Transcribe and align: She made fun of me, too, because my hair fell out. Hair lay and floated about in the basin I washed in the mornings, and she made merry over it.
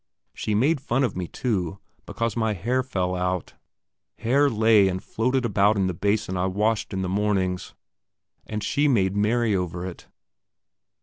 She 0.33 0.55
made 0.55 0.81
fun 0.81 1.03
of 1.03 1.15
me, 1.15 1.27
too, 1.27 1.77
because 2.07 2.35
my 2.35 2.53
hair 2.53 2.81
fell 2.81 3.13
out. 3.13 3.53
Hair 4.17 4.49
lay 4.49 4.87
and 4.87 5.03
floated 5.03 5.45
about 5.45 5.75
in 5.77 5.85
the 5.85 5.93
basin 5.93 6.35
I 6.37 6.47
washed 6.47 6.91
in 6.91 7.03
the 7.03 7.07
mornings, 7.07 7.75
and 8.47 8.63
she 8.63 8.87
made 8.87 9.15
merry 9.15 9.55
over 9.55 9.85
it. 9.85 10.07